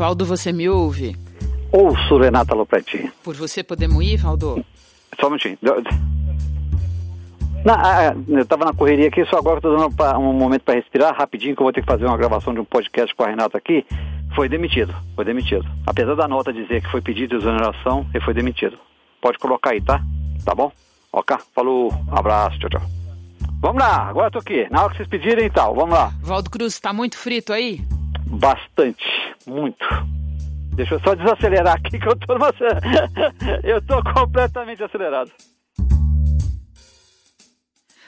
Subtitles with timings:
[0.00, 1.14] Valdo, você me ouve?
[1.70, 3.12] Ouço, Renata Lopretti.
[3.22, 4.64] Por você podemos ir, Valdo?
[5.20, 5.58] Só um minutinho.
[7.62, 10.76] Não, ah, ah, eu estava na correria aqui, só agora estou dando um momento para
[10.76, 13.26] respirar rapidinho, que eu vou ter que fazer uma gravação de um podcast com a
[13.26, 13.84] Renata aqui.
[14.34, 15.66] Foi demitido, foi demitido.
[15.86, 18.78] Apesar da nota dizer que foi pedido de exoneração, ele foi demitido.
[19.20, 20.00] Pode colocar aí, tá?
[20.46, 20.72] Tá bom?
[21.12, 21.36] Ok?
[21.54, 22.82] Falou, abraço, tchau, tchau.
[23.60, 24.66] Vamos lá, agora eu tô aqui.
[24.70, 26.10] Na hora que vocês pedirem e tal, vamos lá.
[26.22, 27.84] Valdo Cruz, está muito frito aí?
[28.26, 29.04] Bastante,
[29.46, 29.84] muito.
[30.74, 32.52] Deixa eu só desacelerar aqui que eu tô numa...
[33.64, 35.30] eu tô completamente acelerado.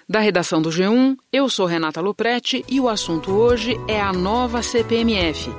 [0.09, 4.63] Da redação do G1, eu sou Renata Luprete e o assunto hoje é a nova
[4.63, 5.51] CPMF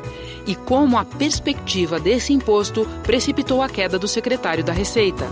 [0.46, 5.26] e como a perspectiva desse imposto precipitou a queda do secretário da Receita.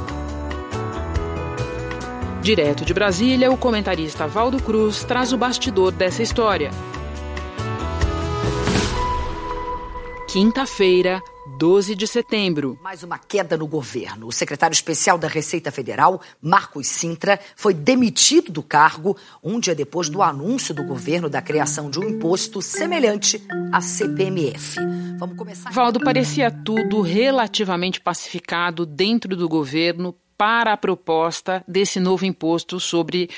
[2.42, 6.72] Direto de Brasília, o comentarista Valdo Cruz traz o bastidor dessa história.
[10.32, 11.22] Quinta-feira,
[11.58, 12.80] 12 de setembro.
[12.82, 14.28] Mais uma queda no governo.
[14.28, 20.08] O secretário especial da Receita Federal, Marcos Sintra, foi demitido do cargo um dia depois
[20.08, 24.78] do anúncio do governo da criação de um imposto semelhante à CPMF.
[25.20, 25.70] Vamos começar.
[25.70, 33.30] Valdo, parecia tudo relativamente pacificado dentro do governo para a proposta desse novo imposto sobre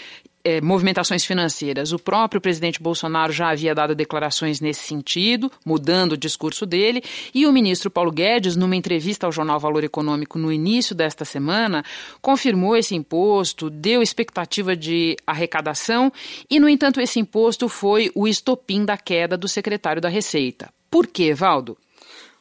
[0.44, 1.92] é, movimentações financeiras.
[1.94, 7.02] O próprio presidente Bolsonaro já havia dado declarações nesse sentido, mudando o discurso dele,
[7.34, 11.84] e o ministro Paulo Guedes, numa entrevista ao jornal Valor Econômico no início desta semana,
[12.22, 16.12] confirmou esse imposto, deu expectativa de arrecadação,
[16.50, 20.70] e, no entanto, esse imposto foi o estopim da queda do secretário da Receita.
[20.90, 21.78] Por quê, Valdo?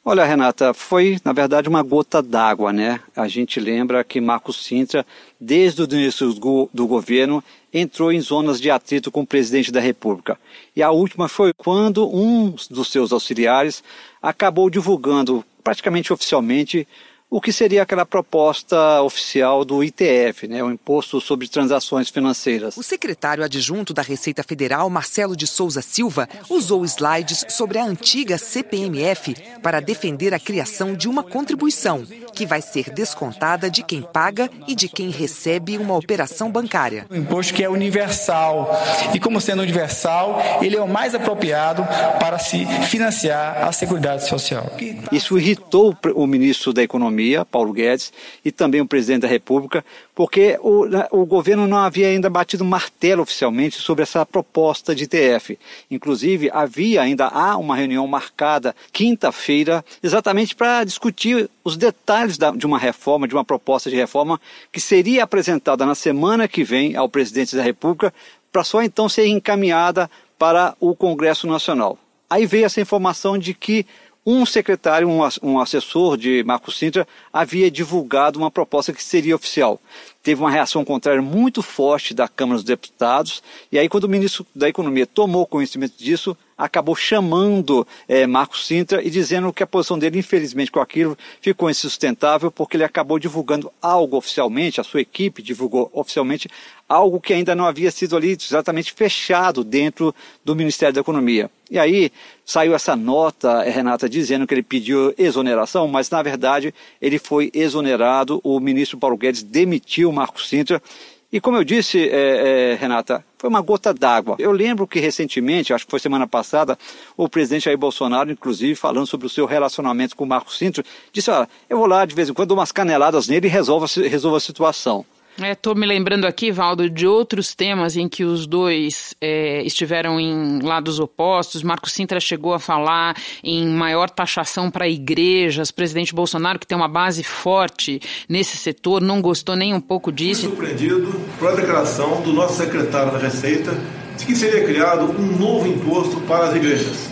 [0.05, 2.99] Olha, Renata, foi na verdade uma gota d'água, né?
[3.15, 5.07] A gente lembra que Marcos Sintra,
[5.39, 10.37] desde o início do governo, entrou em zonas de atrito com o presidente da República.
[10.75, 13.85] E a última foi quando um dos seus auxiliares
[14.21, 16.87] acabou divulgando, praticamente oficialmente,
[17.33, 22.77] o que seria aquela proposta oficial do ITF, né, o Imposto sobre Transações Financeiras.
[22.77, 28.37] O secretário adjunto da Receita Federal, Marcelo de Souza Silva, usou slides sobre a antiga
[28.37, 32.05] CPMF para defender a criação de uma contribuição
[32.35, 37.07] que vai ser descontada de quem paga e de quem recebe uma operação bancária.
[37.11, 38.71] Um imposto que é universal
[39.15, 41.83] e, como sendo universal, ele é o mais apropriado
[42.21, 44.71] para se financiar a Seguridade Social.
[45.11, 48.13] Isso irritou o ministro da Economia Economia, Paulo Guedes,
[48.45, 49.85] e também o presidente da República,
[50.15, 55.07] porque o, né, o governo não havia ainda batido martelo oficialmente sobre essa proposta de
[55.07, 55.59] TF.
[55.91, 62.67] Inclusive, havia ainda há uma reunião marcada quinta-feira, exatamente para discutir os detalhes da, de
[62.67, 64.41] uma reforma, de uma proposta de reforma
[64.71, 68.13] que seria apresentada na semana que vem ao presidente da República,
[68.51, 71.97] para só então ser encaminhada para o Congresso Nacional.
[72.29, 73.87] Aí veio essa informação de que
[74.25, 75.09] um secretário,
[75.43, 79.81] um, assessor de Marcos Sintra, havia divulgado uma proposta que seria oficial.
[80.23, 84.47] Teve uma reação contrária muito forte da Câmara dos Deputados, e aí, quando o ministro
[84.55, 89.99] da Economia tomou conhecimento disso, acabou chamando é, Marcos Sintra e dizendo que a posição
[89.99, 95.43] dele, infelizmente, com aquilo ficou insustentável, porque ele acabou divulgando algo oficialmente, a sua equipe
[95.43, 96.49] divulgou oficialmente
[96.89, 100.15] algo que ainda não havia sido ali exatamente fechado dentro
[100.45, 101.51] do Ministério da Economia.
[101.71, 102.13] E aí
[102.45, 108.41] saiu essa nota, Renata, dizendo que ele pediu exoneração, mas na verdade ele foi exonerado,
[108.45, 110.83] o ministro Paulo Guedes demitiu o Marcos Sintra.
[111.33, 114.37] E como eu disse, é, é, Renata, foi uma gota d'água.
[114.39, 116.79] Eu lembro que recentemente, acho que foi semana passada,
[117.17, 121.31] o presidente Jair Bolsonaro, inclusive, falando sobre o seu relacionamento com o Marcos Sintra, disse,
[121.31, 124.37] olha, eu vou lá de vez em quando, dou umas caneladas nele e resolvo, resolvo
[124.37, 125.07] a situação.
[125.41, 130.21] Estou é, me lembrando aqui, Valdo, de outros temas em que os dois é, estiveram
[130.21, 131.63] em lados opostos.
[131.63, 135.71] Marco Sintra chegou a falar em maior taxação para igrejas.
[135.71, 140.13] O presidente Bolsonaro, que tem uma base forte nesse setor, não gostou nem um pouco
[140.13, 140.43] disso.
[140.43, 143.73] Fui surpreendido pela declaração do nosso secretário da Receita
[144.19, 147.09] de que seria criado um novo imposto para as igrejas.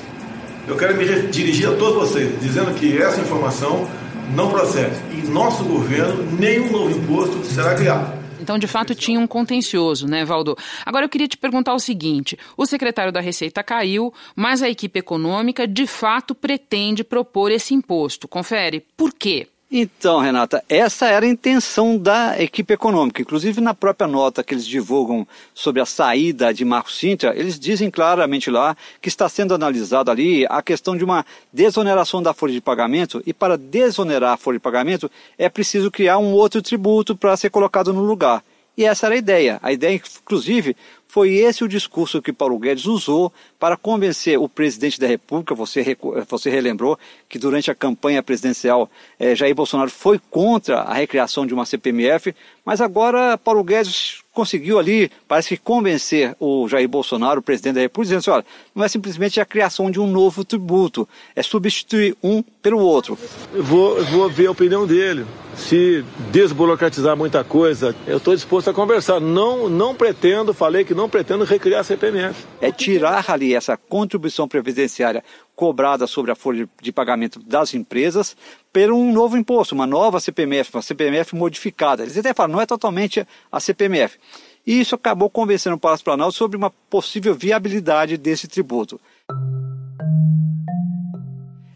[0.68, 3.88] Eu quero me dirigir a todos vocês, dizendo que essa informação
[4.34, 4.96] não procede.
[5.12, 8.20] Em nosso governo, nenhum novo imposto será criado.
[8.40, 10.56] Então, de fato, tinha um contencioso, né, Valdo?
[10.84, 14.98] Agora eu queria te perguntar o seguinte: o secretário da Receita caiu, mas a equipe
[14.98, 18.26] econômica de fato pretende propor esse imposto.
[18.26, 18.84] Confere.
[18.96, 19.46] Por quê?
[19.72, 23.22] Então, Renata, essa era a intenção da equipe econômica.
[23.22, 25.24] Inclusive, na própria nota que eles divulgam
[25.54, 30.44] sobre a saída de Marco Sintra, eles dizem claramente lá que está sendo analisado ali
[30.50, 34.62] a questão de uma desoneração da folha de pagamento, e para desonerar a folha de
[34.62, 35.08] pagamento
[35.38, 38.42] é preciso criar um outro tributo para ser colocado no lugar.
[38.76, 39.60] E essa era a ideia.
[39.62, 40.76] A ideia, inclusive,
[41.06, 45.54] foi esse o discurso que Paulo Guedes usou para convencer o presidente da República.
[45.54, 45.96] Você,
[46.26, 46.98] você relembrou
[47.28, 52.34] que durante a campanha presidencial eh, Jair Bolsonaro foi contra a recriação de uma CPMF,
[52.64, 57.80] mas agora Paulo Guedes conseguiu ali, parece que convencer o Jair Bolsonaro, o presidente da
[57.80, 62.16] República, dizendo assim, olha, não é simplesmente a criação de um novo tributo, é substituir
[62.22, 63.18] um pelo outro.
[63.52, 65.26] Eu vou, vou ver a opinião dele.
[65.56, 69.20] Se desburocratizar muita coisa, eu estou disposto a conversar.
[69.20, 72.44] Não, não pretendo, falei que não pretendo recriar a CPMF.
[72.60, 75.24] É tirar ali essa contribuição previdenciária
[75.54, 78.36] cobrada sobre a folha de pagamento das empresas
[78.72, 82.02] por um novo imposto, uma nova CPMF, uma CPMF modificada.
[82.02, 84.18] Eles até falam, não é totalmente a CPMF.
[84.66, 89.00] E isso acabou convencendo o Palácio Planalto sobre uma possível viabilidade desse tributo.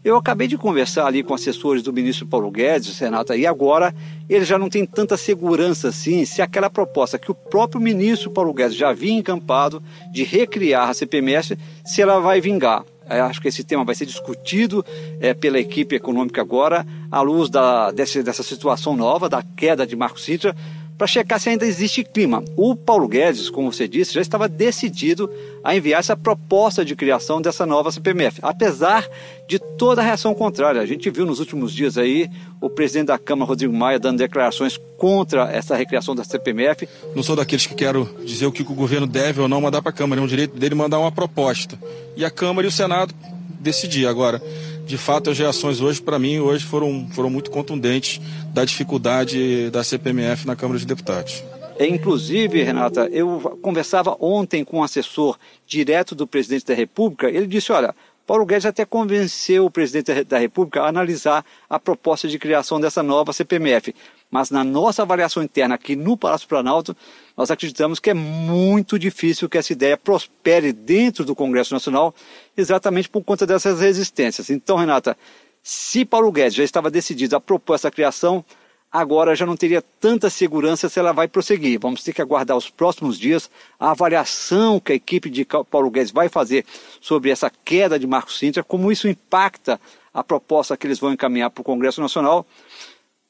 [0.05, 3.91] Eu acabei de conversar ali com assessores do ministro Paulo Guedes, Renata, e agora
[4.29, 8.53] ele já não tem tanta segurança assim se aquela proposta que o próprio ministro Paulo
[8.53, 9.81] Guedes já havia encampado
[10.13, 12.85] de recriar a CPMS, se ela vai vingar.
[13.09, 14.85] Eu acho que esse tema vai ser discutido
[15.19, 19.95] é, pela equipe econômica agora, à luz da, dessa, dessa situação nova, da queda de
[19.95, 20.55] Marco Citra,
[20.97, 22.43] para checar se ainda existe clima.
[22.55, 25.29] O Paulo Guedes, como você disse, já estava decidido
[25.63, 29.07] a enviar essa proposta de criação dessa nova CPMF, apesar
[29.47, 30.81] de toda a reação contrária.
[30.81, 32.29] A gente viu nos últimos dias aí
[32.61, 36.87] o presidente da Câmara, Rodrigo Maia, dando declarações contra essa recriação da CPMF.
[37.15, 39.89] Não sou daqueles que quero dizer o que o governo deve ou não mandar para
[39.89, 41.77] a Câmara, é um direito dele mandar uma proposta.
[42.15, 43.13] E a Câmara e o Senado
[43.59, 44.07] decidir.
[44.07, 44.41] Agora,
[44.85, 48.21] de fato, as reações hoje, para mim, hoje foram, foram muito contundentes
[48.53, 51.43] da dificuldade da CPMF na Câmara de Deputados.
[51.77, 55.37] É, inclusive, Renata, eu conversava ontem com um assessor
[55.67, 57.27] direto do presidente da República.
[57.27, 57.93] Ele disse: olha,
[58.25, 63.03] Paulo Guedes até convenceu o presidente da República a analisar a proposta de criação dessa
[63.03, 63.93] nova CPMF.
[64.31, 66.95] Mas na nossa avaliação interna aqui no Palácio Planalto,
[67.35, 72.15] nós acreditamos que é muito difícil que essa ideia prospere dentro do Congresso Nacional,
[72.55, 74.49] exatamente por conta dessas resistências.
[74.49, 75.17] Então, Renata,
[75.61, 78.45] se Paulo Guedes já estava decidido a propor essa criação,
[78.91, 81.79] agora já não teria tanta segurança se ela vai prosseguir.
[81.81, 86.11] Vamos ter que aguardar os próximos dias a avaliação que a equipe de Paulo Guedes
[86.11, 86.65] vai fazer
[87.01, 89.79] sobre essa queda de Marco Sintra, como isso impacta
[90.13, 92.45] a proposta que eles vão encaminhar para o Congresso Nacional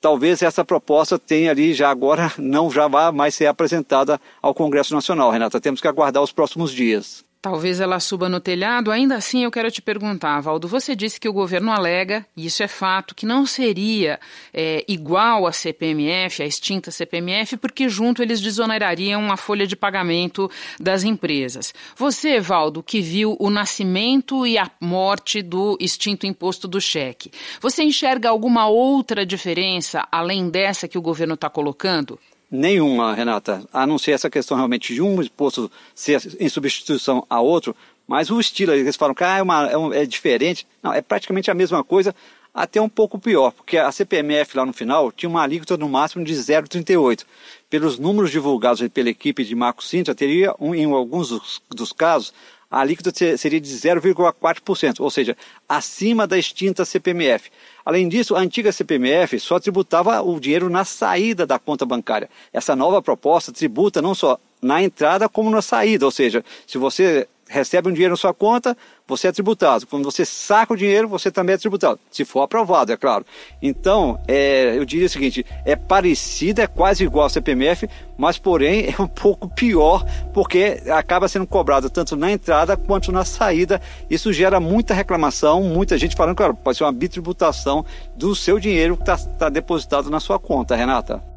[0.05, 4.93] talvez essa proposta tenha ali já agora, não já vá mais ser apresentada ao Congresso
[4.93, 5.59] Nacional, Renata.
[5.59, 7.25] Temos que aguardar os próximos dias.
[7.45, 8.89] Talvez ela suba no telhado.
[8.89, 10.67] Ainda assim, eu quero te perguntar, Valdo.
[10.67, 14.19] Você disse que o governo alega, e isso é fato, que não seria
[14.51, 20.49] é, igual à CPMF, à extinta CPMF, porque junto eles desonerariam a folha de pagamento
[20.79, 21.71] das empresas.
[21.95, 27.29] Você, Valdo, que viu o nascimento e a morte do extinto imposto do cheque,
[27.61, 32.17] você enxerga alguma outra diferença além dessa que o governo está colocando?
[32.49, 37.41] Nenhuma, Renata, a não ser essa questão realmente de um imposto ser em substituição a
[37.41, 37.75] outro,
[38.07, 40.67] mas o estilo, eles falam que ah, é, uma, é, um, é diferente.
[40.81, 42.15] Não, é praticamente a mesma coisa,
[42.53, 46.23] até um pouco pior, porque a CPMF lá no final tinha uma alíquota no máximo
[46.23, 47.25] de 0,38.
[47.69, 52.33] Pelos números divulgados pela equipe de Marco Sintra, teria, um, em alguns dos, dos casos,
[52.69, 57.49] a alíquota seria de 0,4%, ou seja, acima da extinta CPMF.
[57.85, 62.29] Além disso, a antiga CPMF só tributava o dinheiro na saída da conta bancária.
[62.51, 67.27] Essa nova proposta tributa não só na entrada como na saída, ou seja, se você
[67.47, 68.75] recebe um dinheiro na sua conta,
[69.07, 69.85] você é tributado.
[69.85, 71.99] Quando você saca o dinheiro, você também é tributado.
[72.11, 73.25] Se for aprovado, é claro.
[73.61, 77.87] Então, é, eu diria o seguinte: é parecida, é quase igual ao CPMF,
[78.17, 83.23] mas porém é um pouco pior, porque acaba sendo cobrado tanto na entrada quanto na
[83.23, 83.81] saída.
[84.09, 87.85] Isso gera muita reclamação, muita gente falando, claro, pode ser uma bitributação
[88.15, 91.34] do seu dinheiro que está tá depositado na sua conta, Renata.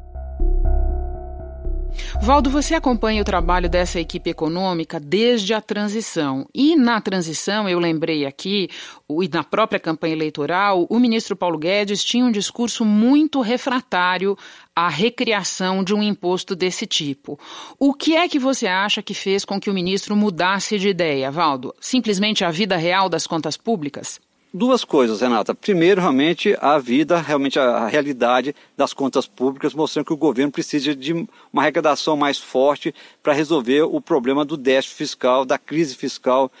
[2.21, 6.47] Valdo, você acompanha o trabalho dessa equipe econômica desde a transição.
[6.53, 8.69] E na transição, eu lembrei aqui,
[9.09, 14.37] e na própria campanha eleitoral, o ministro Paulo Guedes tinha um discurso muito refratário
[14.75, 17.39] à recriação de um imposto desse tipo.
[17.77, 21.31] O que é que você acha que fez com que o ministro mudasse de ideia,
[21.31, 21.73] Valdo?
[21.79, 24.19] Simplesmente a vida real das contas públicas?
[24.51, 25.53] Duas coisas, Renata.
[25.53, 30.95] Primeiro, realmente, a vida, realmente a realidade das contas públicas, mostrando que o governo precisa
[30.95, 32.91] de uma arrecadação mais forte
[33.21, 36.51] para resolver o problema do déficit fiscal, da crise fiscal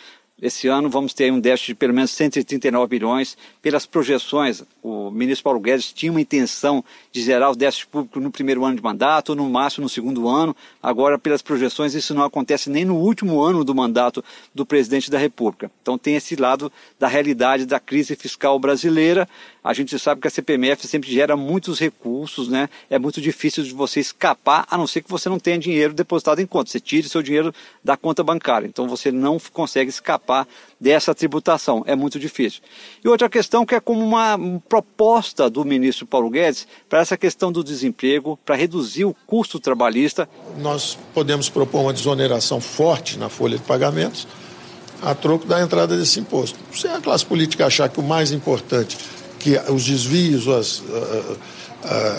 [0.41, 3.37] esse ano vamos ter um déficit de pelo menos 139 bilhões.
[3.61, 8.31] Pelas projeções, o ministro Paulo Guedes tinha uma intenção de zerar o déficit público no
[8.31, 10.55] primeiro ano de mandato, ou no máximo no segundo ano.
[10.81, 14.23] Agora, pelas projeções, isso não acontece nem no último ano do mandato
[14.55, 15.69] do presidente da República.
[15.81, 19.27] Então tem esse lado da realidade da crise fiscal brasileira.
[19.63, 22.69] A gente sabe que a CPMF sempre gera muitos recursos, né?
[22.89, 26.39] É muito difícil de você escapar, a não ser que você não tenha dinheiro depositado
[26.39, 26.71] em conta.
[26.71, 28.67] Você tire seu dinheiro da conta bancária.
[28.67, 30.47] Então você não consegue escapar
[30.79, 31.83] dessa tributação.
[31.85, 32.61] É muito difícil.
[33.03, 37.51] E outra questão que é como uma proposta do ministro Paulo Guedes para essa questão
[37.51, 40.29] do desemprego, para reduzir o custo trabalhista.
[40.59, 44.27] Nós podemos propor uma desoneração forte na folha de pagamentos
[45.01, 46.59] a troco da entrada desse imposto.
[46.73, 48.97] Se a classe política achar que o mais importante,
[49.39, 50.83] que os desvios, as,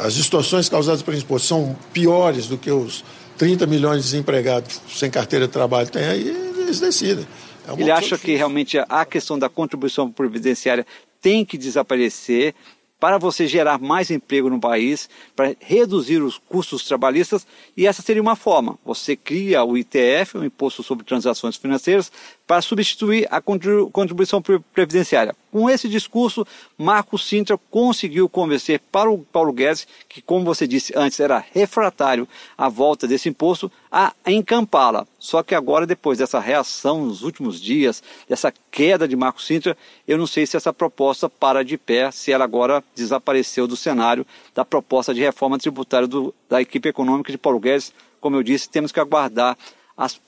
[0.03, 3.05] as distorções causadas pelo imposto são piores do que os
[3.37, 7.27] 30 milhões de desempregados sem carteira de trabalho têm aí, eles decidem.
[7.69, 10.87] É Ele acha que realmente a questão da contribuição previdenciária
[11.21, 12.55] tem que desaparecer
[13.01, 18.21] para você gerar mais emprego no país, para reduzir os custos trabalhistas, e essa seria
[18.21, 18.79] uma forma.
[18.85, 22.13] Você cria o ITF, o Imposto sobre Transações Financeiras,
[22.51, 25.37] para substituir a contribuição previdenciária.
[25.53, 26.45] Com esse discurso,
[26.77, 32.27] Marco Sintra conseguiu convencer para o Paulo Guedes, que, como você disse antes, era refratário
[32.59, 35.07] à volta desse imposto, a encampá-la.
[35.17, 39.77] Só que agora, depois dessa reação nos últimos dias, dessa queda de Marco Sintra,
[40.09, 44.27] eu não sei se essa proposta para de pé, se ela agora desapareceu do cenário
[44.53, 47.93] da proposta de reforma tributária do, da equipe econômica de Paulo Guedes.
[48.21, 49.57] Como eu disse, temos que aguardar
[50.01, 50.19] as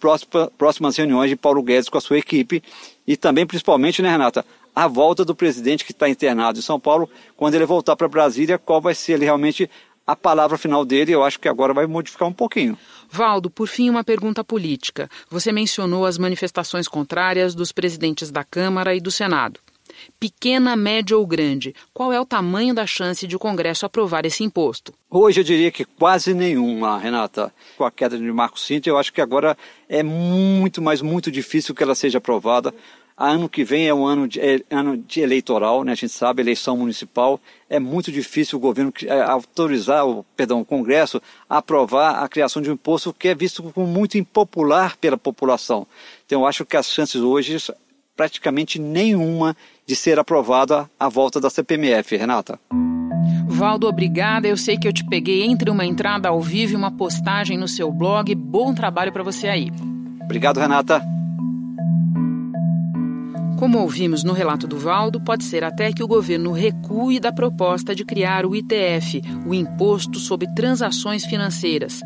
[0.59, 2.63] próximas reuniões de Paulo Guedes com a sua equipe
[3.07, 4.45] e também, principalmente, né, Renata,
[4.77, 8.59] a volta do presidente que está internado em São Paulo, quando ele voltar para Brasília,
[8.59, 9.71] qual vai ser realmente
[10.07, 12.77] a palavra final dele, eu acho que agora vai modificar um pouquinho.
[13.09, 15.09] Valdo, por fim, uma pergunta política.
[15.31, 19.59] Você mencionou as manifestações contrárias dos presidentes da Câmara e do Senado.
[20.19, 24.45] Pequena, média ou grande, qual é o tamanho da chance de o Congresso aprovar esse
[24.45, 24.93] imposto?
[25.11, 27.53] Hoje eu diria que quase nenhuma, Renata.
[27.77, 29.57] Com a queda de Marco Cinto, eu acho que agora
[29.89, 32.75] é muito, mas muito difícil que ela seja aprovada.
[33.17, 35.93] Ano que vem é um ano de, é, ano de eleitoral, né?
[35.93, 37.39] a gente sabe, eleição municipal.
[37.69, 42.71] É muito difícil o governo é, autorizar, o, perdão, o Congresso aprovar a criação de
[42.71, 45.87] um imposto que é visto como muito impopular pela população.
[46.25, 47.59] Então eu acho que as chances hoje
[48.17, 52.59] praticamente nenhuma de ser aprovada a volta da CPMF, Renata.
[53.47, 54.49] Valdo, obrigada.
[54.49, 57.69] Eu sei que eu te peguei entre uma entrada ao vivo e uma postagem no
[57.69, 58.35] seu blog.
[58.35, 59.71] Bom trabalho para você aí.
[60.23, 61.03] Obrigado, Renata.
[63.59, 67.95] Como ouvimos no relato do Valdo, pode ser até que o governo recue da proposta
[67.95, 72.01] de criar o ITF, o Imposto sobre Transações Financeiras.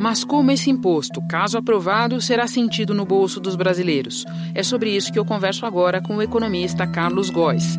[0.00, 4.24] Mas como esse imposto, caso aprovado, será sentido no bolso dos brasileiros?
[4.54, 7.78] É sobre isso que eu converso agora com o economista Carlos Góes.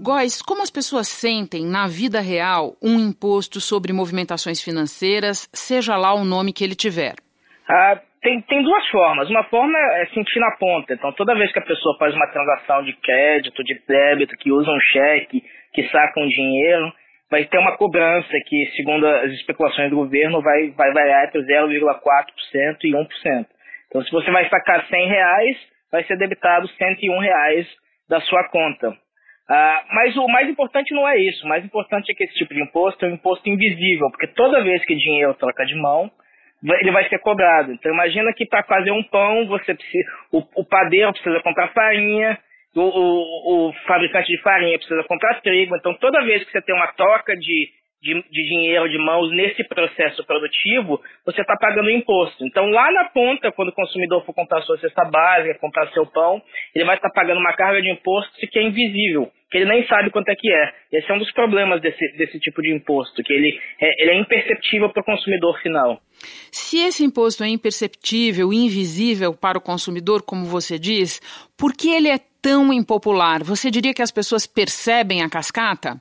[0.00, 6.14] Góes, como as pessoas sentem na vida real um imposto sobre movimentações financeiras, seja lá
[6.14, 7.14] o nome que ele tiver?
[7.68, 9.28] Ah, tem, tem duas formas.
[9.28, 10.94] Uma forma é sentir na ponta.
[10.94, 14.70] Então, toda vez que a pessoa faz uma transação de crédito, de débito, que usa
[14.70, 16.92] um cheque, que saca um dinheiro,
[17.30, 22.76] vai ter uma cobrança que, segundo as especulações do governo, vai, vai variar entre 0,4%
[22.84, 23.46] e 1%.
[23.88, 25.56] Então, se você vai sacar 100 reais,
[25.90, 27.66] vai ser debitado 101 reais
[28.08, 28.96] da sua conta.
[29.48, 31.44] Ah, mas o mais importante não é isso.
[31.44, 34.62] O mais importante é que esse tipo de imposto é um imposto invisível, porque toda
[34.62, 36.10] vez que dinheiro troca de mão,
[36.80, 37.72] ele vai ser cobrado.
[37.72, 42.38] Então imagina que para fazer um pão, você precisa, o, o padeiro precisa comprar farinha,
[42.76, 45.76] o, o, o, fabricante de farinha precisa comprar trigo.
[45.76, 47.70] Então toda vez que você tem uma troca de,
[48.02, 52.44] de, de dinheiro de mãos nesse processo produtivo, você está pagando imposto.
[52.44, 56.42] Então lá na ponta, quando o consumidor for comprar sua cesta básica, comprar seu pão,
[56.74, 59.86] ele vai estar tá pagando uma carga de imposto que é invisível que ele nem
[59.86, 60.72] sabe quanto é que é.
[60.92, 64.20] Esse é um dos problemas desse, desse tipo de imposto, que ele é, ele é
[64.20, 66.00] imperceptível para o consumidor final.
[66.50, 71.20] Se esse imposto é imperceptível, invisível para o consumidor, como você diz,
[71.56, 73.42] por que ele é tão impopular?
[73.42, 76.00] Você diria que as pessoas percebem a cascata?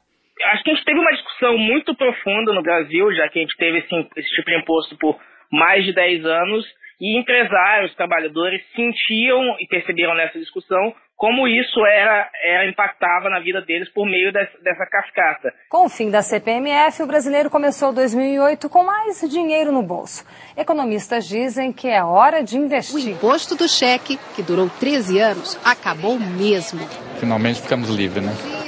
[0.52, 3.56] Acho que a gente teve uma discussão muito profunda no Brasil, já que a gente
[3.58, 5.18] teve esse, esse tipo de imposto por
[5.52, 6.66] mais de 10 anos,
[7.00, 13.62] e empresários, trabalhadores sentiam e perceberam nessa discussão como isso era, era impactava na vida
[13.62, 15.54] deles por meio dessa, dessa cascata.
[15.70, 20.26] Com o fim da CPMF, o brasileiro começou 2008 com mais dinheiro no bolso.
[20.58, 22.96] Economistas dizem que é hora de investir.
[22.96, 26.82] O imposto do cheque, que durou 13 anos, acabou mesmo.
[27.20, 28.65] Finalmente ficamos livres, né?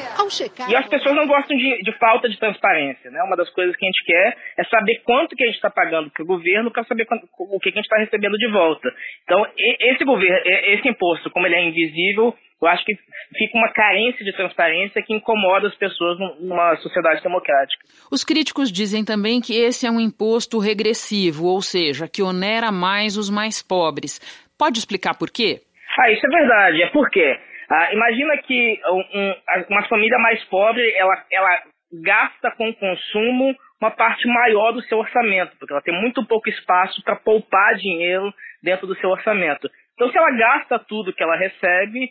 [0.69, 3.22] E as pessoas não gostam de, de, falta de transparência, né?
[3.24, 6.10] Uma das coisas que a gente quer é saber quanto que a gente está pagando
[6.10, 8.89] para o governo para saber quanto, o que, que a gente está recebendo de volta.
[9.24, 12.96] Então, esse governo, esse imposto, como ele é invisível, eu acho que
[13.38, 17.86] fica uma carência de transparência que incomoda as pessoas numa sociedade democrática.
[18.12, 23.15] Os críticos dizem também que esse é um imposto regressivo, ou seja, que onera mais
[23.15, 24.19] os mais pobres.
[24.57, 25.62] Pode explicar por quê?
[26.00, 26.81] Ah, isso é verdade.
[26.81, 27.39] É porque
[27.70, 29.36] Ah, imagina que um,
[29.70, 31.64] uma família mais pobre, ela, ela
[32.02, 37.02] gasta com consumo uma parte maior do seu orçamento, porque ela tem muito pouco espaço
[37.04, 38.34] para poupar dinheiro
[38.64, 39.70] dentro do seu orçamento.
[39.94, 42.10] Então, se ela gasta tudo que ela recebe,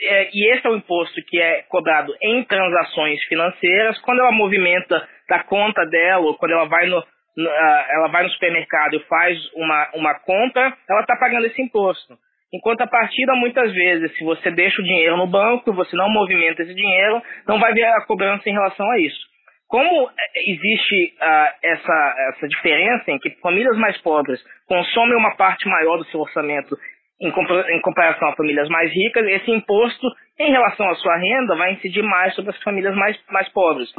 [0.00, 5.06] é, e esse é o imposto que é cobrado em transações financeiras, quando ela movimenta
[5.28, 7.02] da conta dela, ou quando ela vai no,
[7.36, 12.18] no ela vai no supermercado e faz uma, uma compra, ela está pagando esse imposto.
[12.54, 16.72] Em contrapartida, muitas vezes, se você deixa o dinheiro no banco, você não movimenta esse
[16.72, 19.26] dinheiro, não vai ver a cobrança em relação a isso.
[19.66, 25.66] Como é, existe uh, essa, essa diferença em que famílias mais pobres consomem uma parte
[25.66, 26.78] maior do seu orçamento
[27.20, 30.06] em, em comparação a famílias mais ricas, esse imposto,
[30.38, 33.90] em relação à sua renda, vai incidir mais sobre as famílias mais, mais pobres.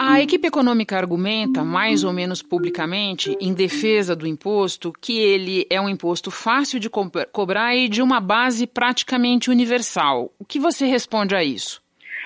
[0.00, 5.80] A equipe econômica argumenta, mais ou menos publicamente, em defesa do imposto, que ele é
[5.80, 10.30] um imposto fácil de co cobrar e de uma base praticamente universal.
[10.38, 11.80] O que você responde a isso?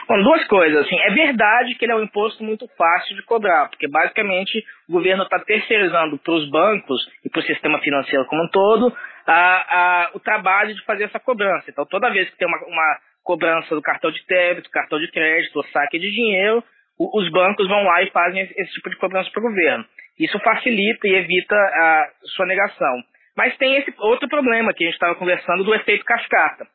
[0.08, 0.86] Bom, duas coisas.
[0.86, 4.92] Assim, é verdade que ele é um imposto muito fácil de cobrar, porque basicamente o
[4.92, 8.96] governo está terceirizando para os bancos e para o sistema financeiro como um todo
[9.26, 11.68] a, a, o trabalho de fazer essa cobrança.
[11.68, 15.56] Então, toda vez que tem uma, uma cobrança do cartão de débito, cartão de crédito,
[15.56, 16.62] ou saque de dinheiro,
[16.98, 19.84] os bancos vão lá e fazem esse tipo de cobrança para o governo.
[20.18, 23.02] Isso facilita e evita a sonegação.
[23.36, 26.66] Mas tem esse outro problema que a gente estava conversando do efeito cascata.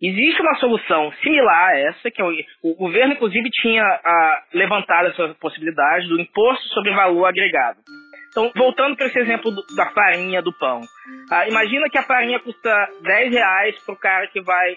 [0.00, 2.24] Existe uma solução similar a essa, que é
[2.62, 7.78] o, governo, inclusive, tinha a, levantado essa possibilidade do imposto sobre valor agregado.
[8.30, 10.82] Então, voltando para esse exemplo do, da farinha do pão.
[11.30, 14.76] Ah, imagina que a farinha custa 10 reais para o cara que vai,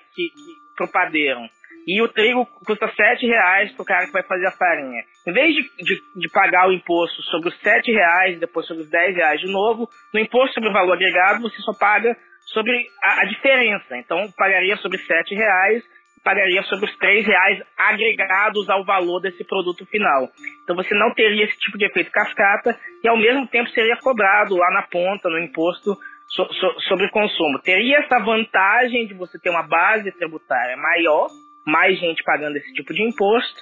[0.75, 1.41] para o padeiro.
[1.87, 5.03] E o trigo custa 7 reais para o cara que vai fazer a farinha.
[5.27, 8.89] Em vez de, de, de, pagar o imposto sobre os 7 reais depois sobre os
[8.89, 13.21] 10 reais de novo, no imposto sobre o valor agregado você só paga sobre a,
[13.21, 13.97] a diferença.
[13.97, 15.83] Então, pagaria sobre 7 reais
[16.23, 20.29] pagaria sobre os 3 reais agregados ao valor desse produto final.
[20.63, 24.55] Então você não teria esse tipo de efeito cascata e ao mesmo tempo seria cobrado
[24.55, 25.97] lá na ponta, no imposto
[26.27, 27.59] so, so, sobre consumo.
[27.59, 31.27] Teria essa vantagem de você ter uma base tributária maior,
[31.65, 33.61] mais gente pagando esse tipo de imposto,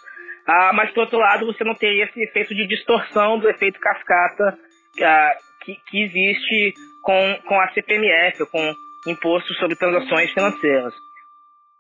[0.52, 4.58] ah, mas, por outro lado, você não teria esse efeito de distorção do efeito cascata
[5.00, 8.74] ah, que, que existe com, com a CPMF, com
[9.08, 10.94] Imposto sobre Transações Financeiras.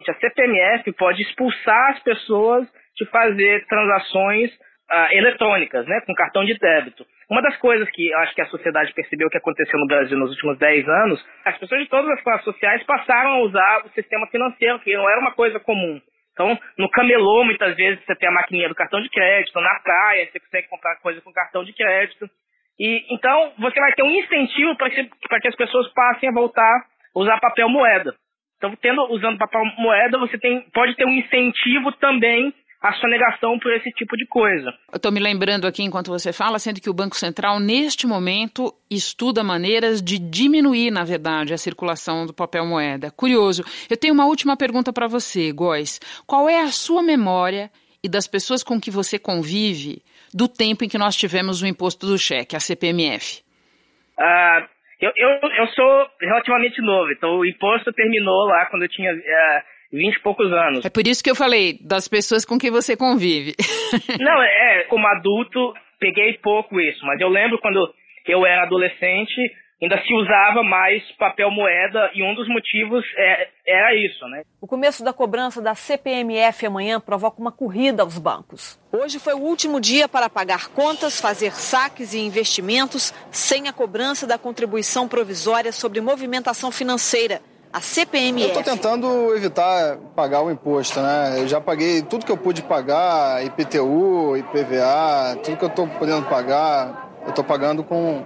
[0.07, 4.51] A CPMF pode expulsar as pessoas de fazer transações
[4.89, 7.05] ah, eletrônicas, né, com cartão de débito.
[7.29, 10.57] Uma das coisas que acho que a sociedade percebeu que aconteceu no Brasil nos últimos
[10.57, 14.79] 10 anos, as pessoas de todas as classes sociais passaram a usar o sistema financeiro,
[14.79, 15.99] que não era uma coisa comum.
[16.39, 20.25] Então, no camelô, muitas vezes você tem a maquininha do cartão de crédito, na praia
[20.25, 22.29] você consegue comprar coisa com cartão de crédito.
[22.79, 26.85] E então você vai ter um incentivo para que, que as pessoas passem a voltar
[27.13, 28.15] a usar papel moeda.
[28.55, 33.73] Então, tendo usando papel moeda, você tem, pode ter um incentivo também a sonegação por
[33.73, 34.73] esse tipo de coisa.
[34.91, 38.73] Eu estou me lembrando aqui enquanto você fala, sendo que o Banco Central, neste momento,
[38.89, 43.11] estuda maneiras de diminuir, na verdade, a circulação do papel moeda.
[43.11, 43.63] Curioso.
[43.89, 45.99] Eu tenho uma última pergunta para você, Góis.
[46.25, 47.69] Qual é a sua memória
[48.01, 50.01] e das pessoas com que você convive
[50.33, 53.43] do tempo em que nós tivemos o imposto do cheque, a CPMF?
[54.17, 54.65] Ah,
[55.01, 59.11] eu, eu, eu sou relativamente novo, então o imposto terminou lá quando eu tinha.
[59.11, 60.85] Eh, 20 e poucos anos.
[60.85, 63.55] É por isso que eu falei das pessoas com quem você convive.
[64.19, 67.93] Não, é, é, como adulto, peguei pouco isso, mas eu lembro quando
[68.27, 69.41] eu era adolescente,
[69.81, 74.43] ainda se usava mais papel moeda e um dos motivos é, era isso, né?
[74.61, 78.77] O começo da cobrança da CPMF amanhã provoca uma corrida aos bancos.
[78.91, 84.27] Hoje foi o último dia para pagar contas, fazer saques e investimentos sem a cobrança
[84.27, 88.41] da contribuição provisória sobre movimentação financeira a CPMF.
[88.41, 91.39] Eu estou tentando evitar pagar o imposto, né?
[91.39, 96.27] Eu já paguei tudo que eu pude pagar, IPTU, IPVA, tudo que eu estou podendo
[96.27, 98.25] pagar, eu estou pagando com,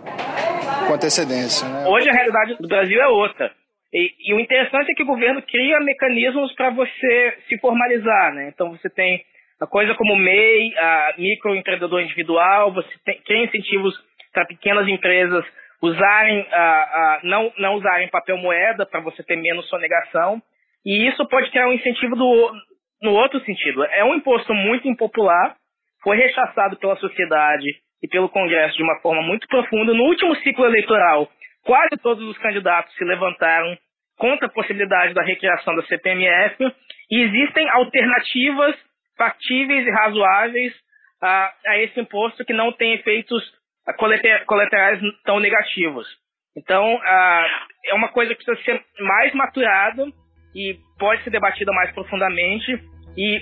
[0.87, 1.67] com antecedência.
[1.67, 1.85] Né?
[1.87, 3.51] Hoje a realidade do Brasil é outra.
[3.93, 8.49] E, e o interessante é que o governo cria mecanismos para você se formalizar, né?
[8.53, 9.23] Então você tem
[9.59, 13.93] a coisa como o MEI, a microempreendedor individual, você tem, tem incentivos
[14.33, 15.45] para pequenas empresas
[15.83, 16.47] usarem,
[17.23, 20.41] não, não usarem papel moeda para você ter menos sonegação.
[20.85, 22.51] E isso pode criar um incentivo do,
[23.01, 23.83] no outro sentido.
[23.85, 25.55] É um imposto muito impopular,
[26.01, 27.67] foi rechaçado pela sociedade
[28.01, 29.93] e pelo Congresso de uma forma muito profunda.
[29.93, 31.29] No último ciclo eleitoral,
[31.63, 33.77] quase todos os candidatos se levantaram
[34.17, 36.63] contra a possibilidade da recriação da CPMF
[37.11, 38.75] e existem alternativas
[39.17, 40.73] factíveis e razoáveis
[41.21, 43.43] a, a esse imposto que não tem efeitos
[44.45, 46.07] colaterais tão negativos.
[46.55, 46.99] Então,
[47.85, 50.05] é uma coisa que precisa ser mais maturada
[50.55, 52.79] e pode ser debatida mais profundamente
[53.17, 53.41] e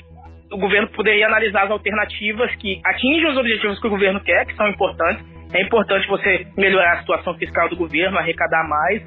[0.51, 4.55] o governo poderia analisar as alternativas que atingem os objetivos que o governo quer, que
[4.55, 5.25] são importantes.
[5.53, 9.01] É importante você melhorar a situação fiscal do governo, arrecadar mais,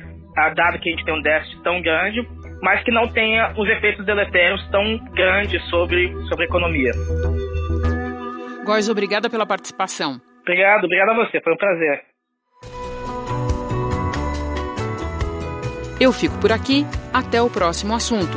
[0.55, 2.27] dado que a gente tem um déficit tão grande,
[2.63, 6.93] mas que não tenha os efeitos deletérios tão grandes sobre, sobre a economia.
[8.65, 10.21] Góis, obrigada pela participação.
[10.45, 12.05] Obrigado, obrigado a você, foi um prazer.
[15.99, 18.37] Eu fico por aqui, até o próximo assunto.